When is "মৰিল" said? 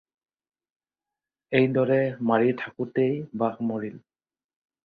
3.73-4.05